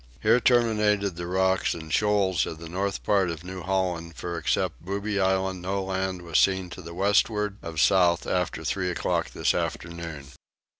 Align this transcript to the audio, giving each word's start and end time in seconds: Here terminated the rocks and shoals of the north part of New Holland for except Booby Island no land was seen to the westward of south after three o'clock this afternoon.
Here 0.23 0.39
terminated 0.39 1.15
the 1.15 1.27
rocks 1.27 1.75
and 1.75 1.93
shoals 1.93 2.47
of 2.47 2.57
the 2.57 2.67
north 2.67 3.03
part 3.03 3.29
of 3.29 3.43
New 3.43 3.61
Holland 3.61 4.15
for 4.15 4.35
except 4.35 4.83
Booby 4.83 5.19
Island 5.19 5.61
no 5.61 5.83
land 5.83 6.23
was 6.23 6.39
seen 6.39 6.71
to 6.71 6.81
the 6.81 6.95
westward 6.95 7.57
of 7.61 7.79
south 7.79 8.25
after 8.25 8.63
three 8.63 8.89
o'clock 8.89 9.29
this 9.29 9.53
afternoon. 9.53 10.29